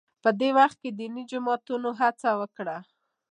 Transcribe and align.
په 0.23 0.29
دې 0.39 0.49
وخت 0.59 0.77
کې 0.83 0.89
دیني 0.99 1.23
جماعتونو 1.31 1.89
هڅه 1.99 2.29
وکړه 2.39 2.77